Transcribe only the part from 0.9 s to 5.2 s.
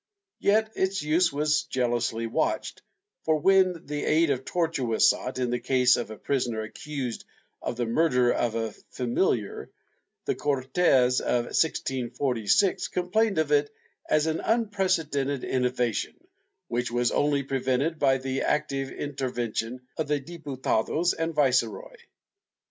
use was jealously watched, for when the aid of torture was